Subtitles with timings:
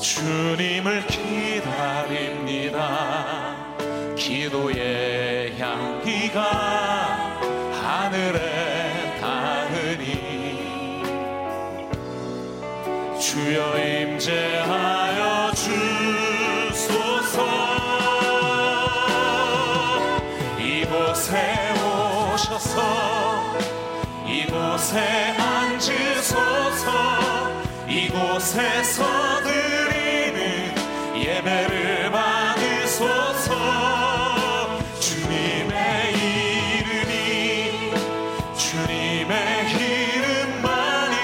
[0.00, 2.76] 주님을 기다립니다.
[4.16, 6.42] 기도의 향기가
[7.82, 11.02] 하늘에 닿으니
[13.20, 17.38] 주여 임재하여 주소서.
[24.28, 26.88] 이곳에 앉으소서.
[27.88, 29.67] 이곳에서 드리는
[31.48, 33.54] 예배를 받으소서
[35.00, 37.92] 주님의 이름이
[38.54, 41.16] 주님의 이름만이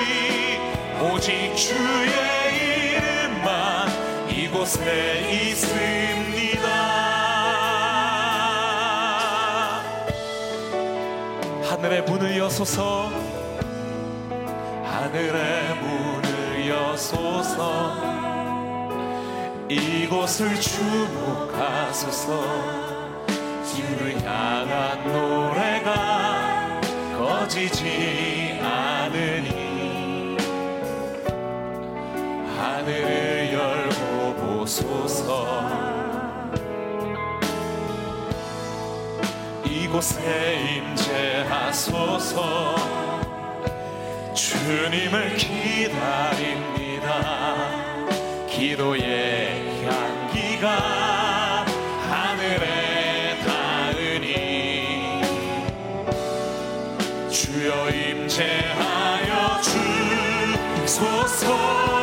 [1.02, 3.88] 오직 주의 이름만
[4.30, 6.68] 이곳에 있습니다.
[11.68, 13.12] 하늘의 문을 여소서
[14.84, 18.33] 하늘의 문을 여소서
[19.68, 22.44] 이곳을 주목하소서.
[23.64, 26.80] 주를 향한 노래가
[27.16, 30.36] 꺼지지 않으니.
[32.58, 35.64] 하늘을 열고 보소서.
[39.64, 42.34] 이곳에 임재하소서.
[44.34, 46.74] 주님을 기다립니다
[48.54, 51.66] 기도의 향기가
[52.08, 55.20] 하늘에 닿으니
[57.28, 59.60] 주여 임재하여
[60.86, 61.93] 주소서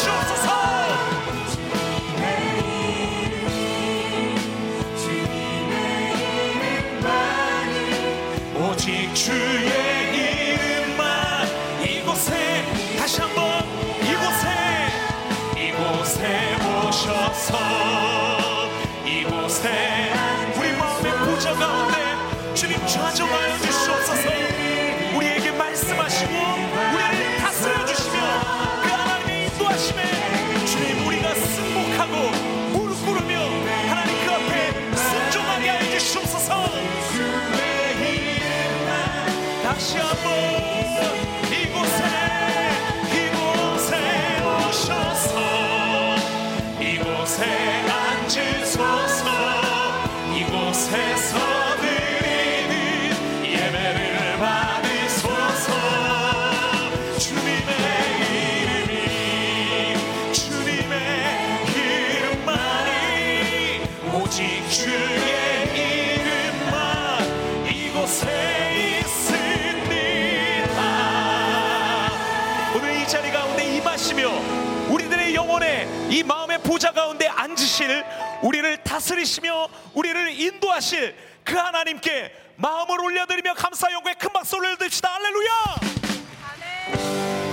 [0.00, 0.51] 받
[78.92, 85.08] 다스리시며 우리를 인도하실 그 하나님께 마음을 올려드리며 감사 영광의 큰 박수 올려드립시다.
[85.14, 85.52] 할렐루야!
[86.88, 87.51] 오늘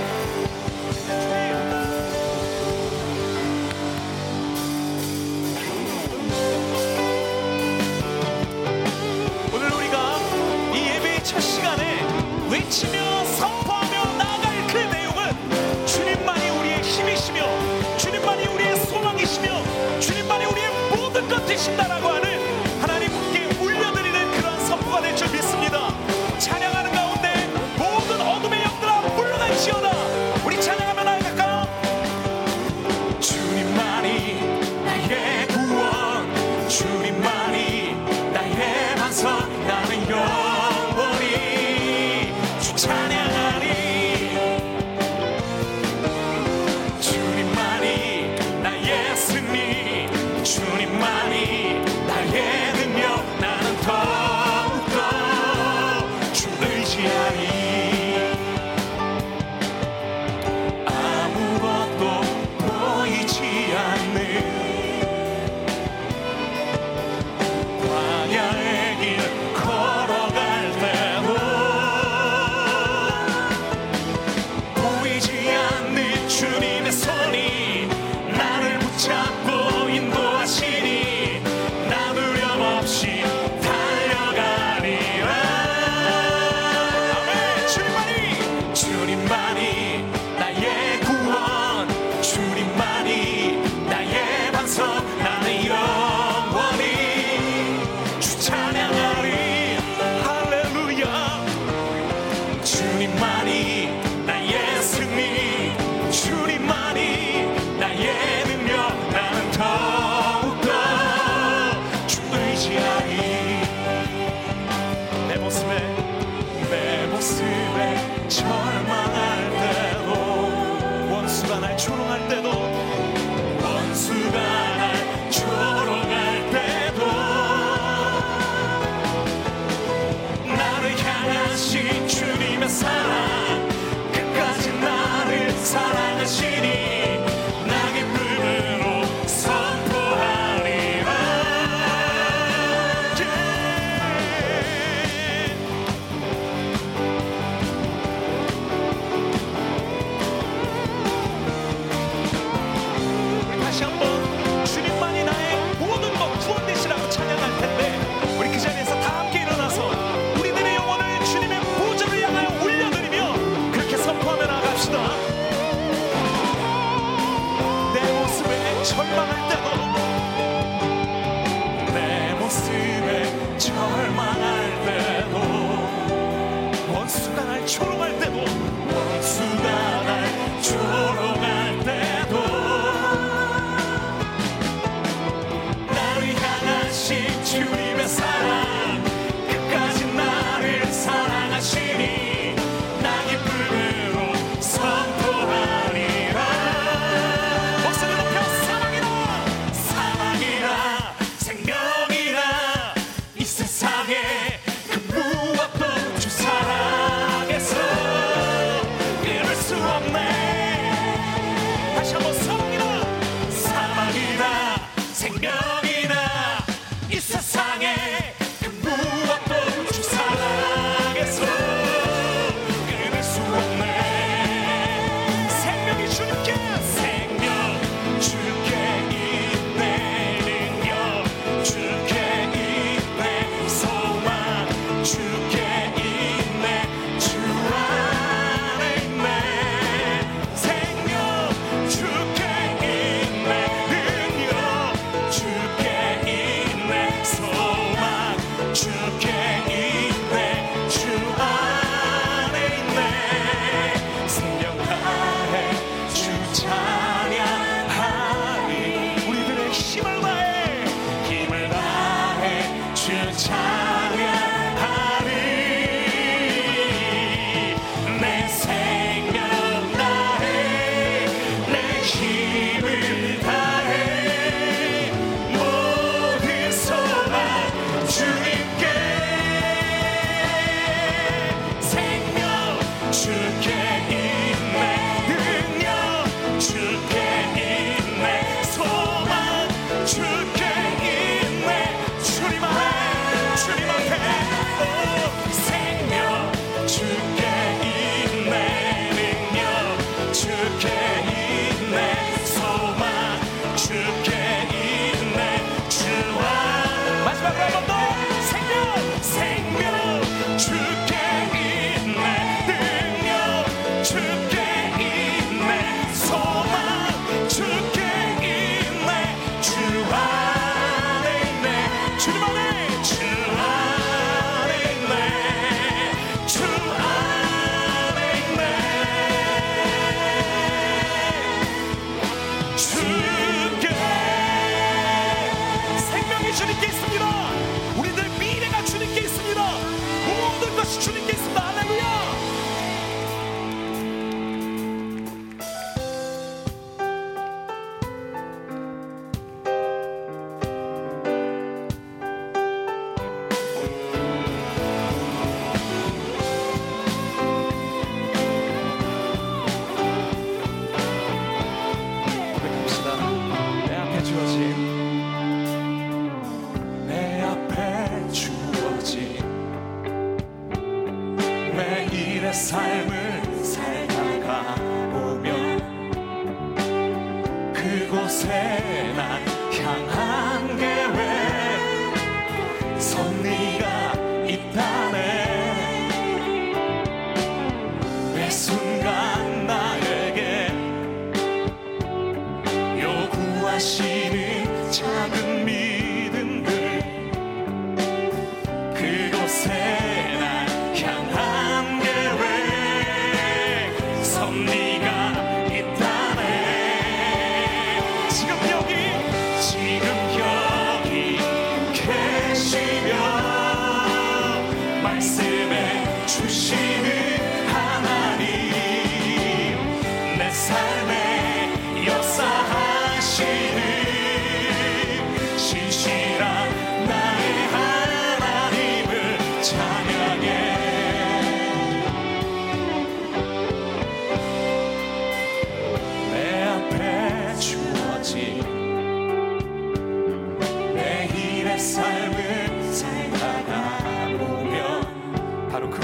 [21.59, 22.08] 되신다라고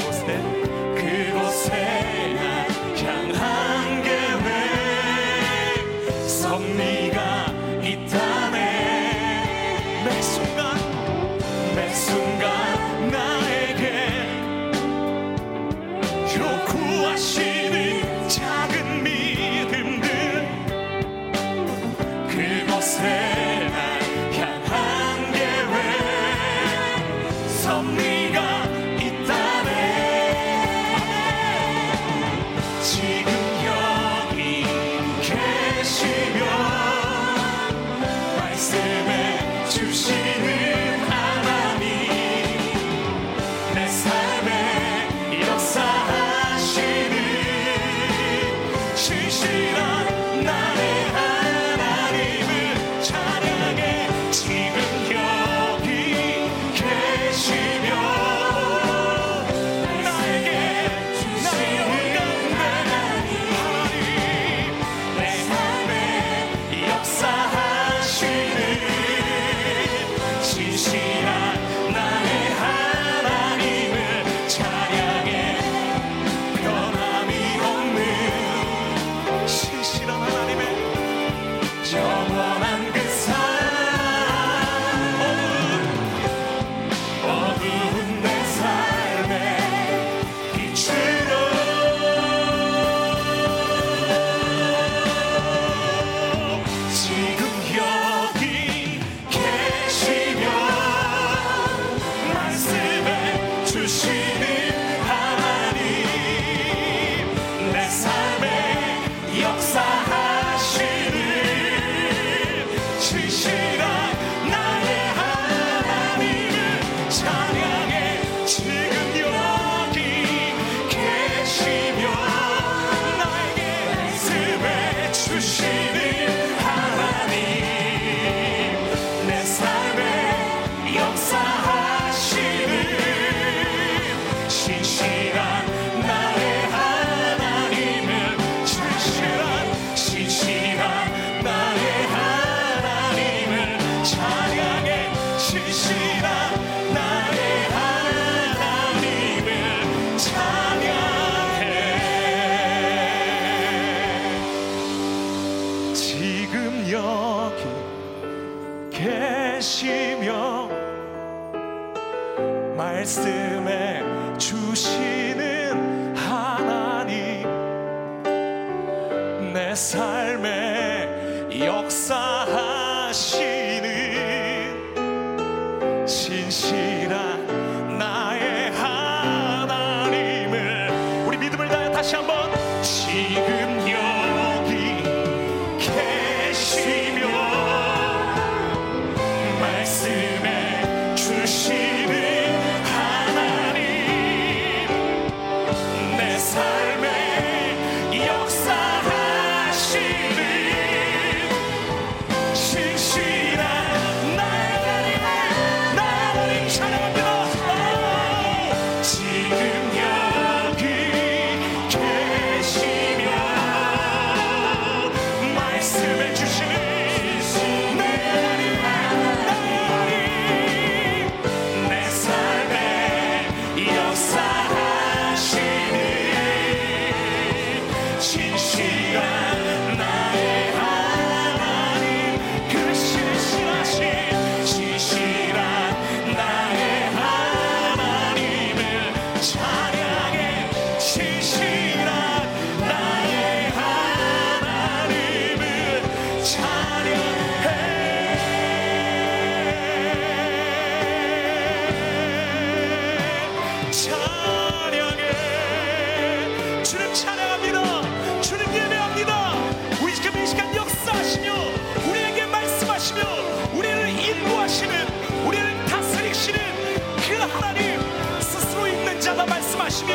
[0.08, 0.75] をして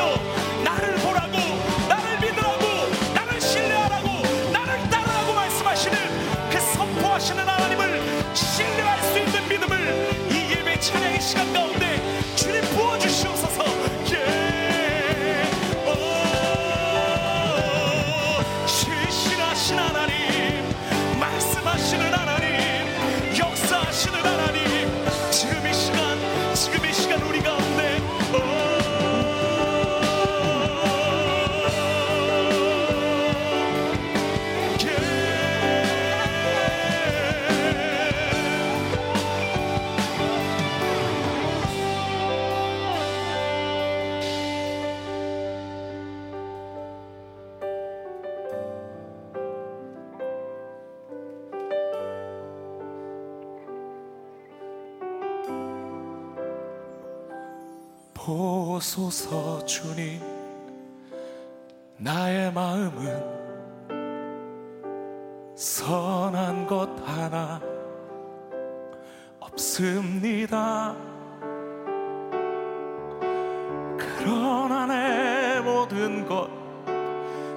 [0.01, 0.50] fuel.
[58.81, 60.21] 주옵소서 주님.
[61.99, 63.23] 나의 마음은
[65.55, 67.61] 선한 것 하나
[69.39, 70.97] 없습니다.
[73.99, 76.49] 그러나 내 모든 것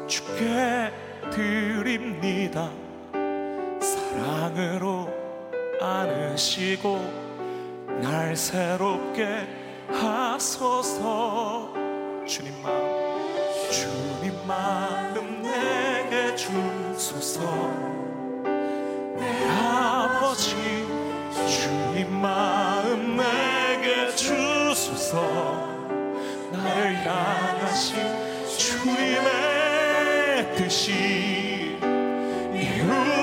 [0.07, 0.91] 주께
[1.31, 2.69] 드립니다.
[3.79, 5.07] 사랑으로
[5.81, 6.97] 안으시고
[8.01, 11.73] 날 새롭게 하소서.
[12.25, 13.03] 주님 마음
[13.71, 17.41] 주님 마음 내게 주소서.
[19.15, 20.55] 내 아버지
[21.47, 25.73] 주님 마음 내게 주소서.
[26.51, 27.97] 나를 향하신
[28.57, 29.31] 주님의
[30.55, 31.77] 뜻이
[32.53, 33.22] 이루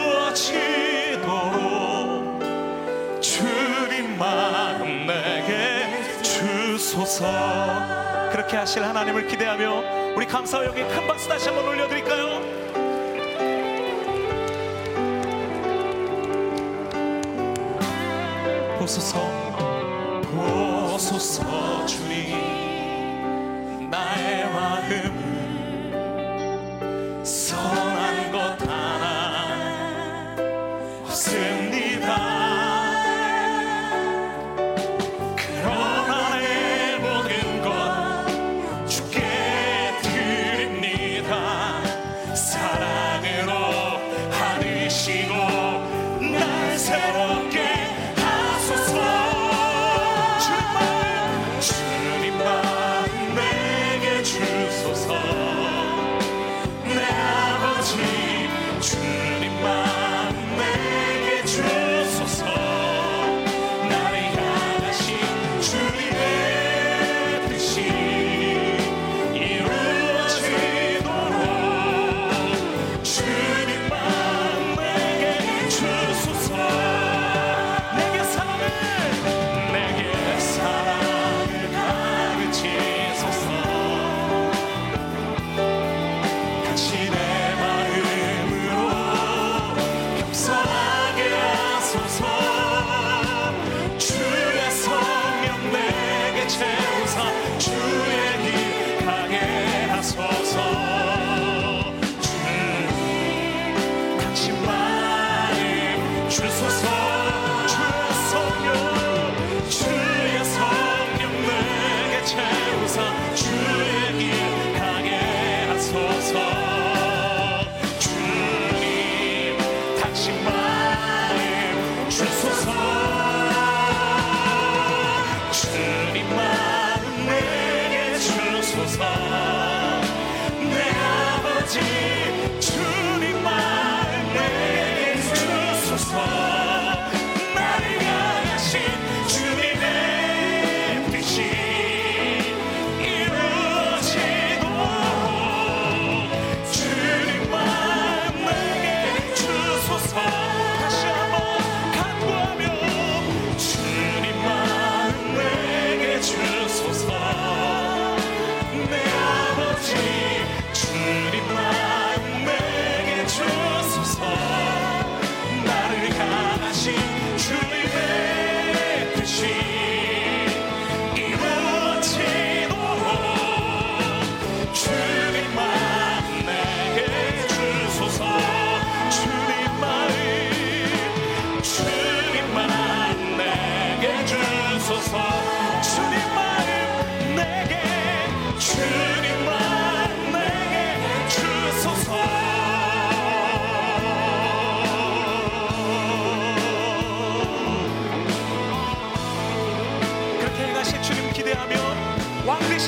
[7.11, 12.61] 주옵소서 그렇게 하실 하나님을 기대하며 우리 감사와 여기 큰 박수 다시 한번 올려드릴까요?
[18.79, 19.19] 보소서
[20.23, 22.37] 보소서 주님
[23.91, 25.20] 나의 마음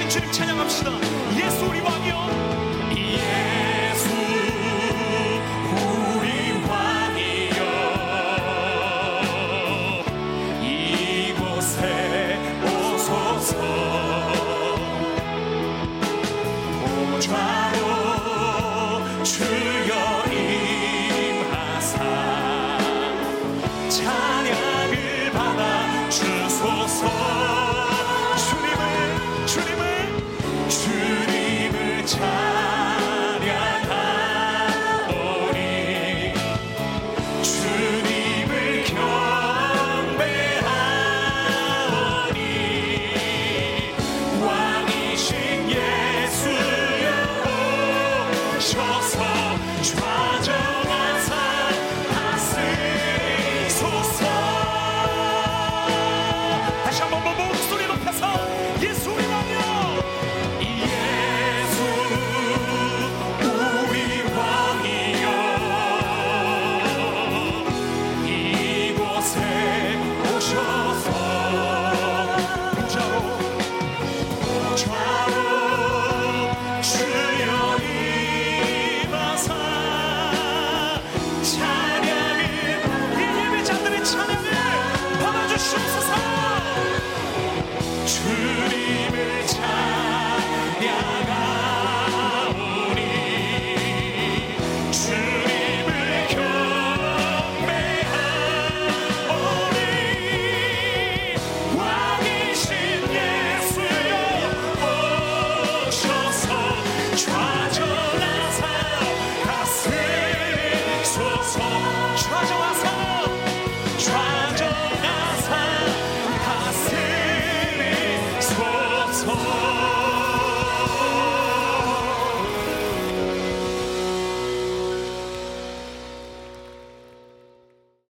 [0.02, 0.90] 되신 주님 찬양합시다.
[1.36, 2.61] 예수 우리 왕이여.